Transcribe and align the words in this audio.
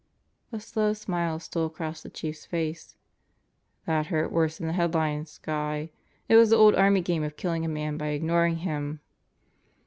A 0.51 0.59
slow 0.59 0.93
smile 0.93 1.39
stole 1.39 1.67
across 1.67 2.01
the 2.01 2.09
Chief's 2.09 2.47
face. 2.47 2.95
"That 3.85 4.07
hurt 4.07 4.31
worse 4.31 4.57
than 4.57 4.65
the 4.65 4.73
headlines, 4.73 5.37
Guy. 5.43 5.91
It 6.27 6.37
was 6.37 6.49
the 6.49 6.55
old 6.55 6.73
army 6.73 7.01
game 7.01 7.21
of 7.23 7.37
killing 7.37 7.63
a 7.63 7.67
man 7.67 7.97
by 7.97 8.07
ignoring 8.07 8.57
him. 8.65 9.01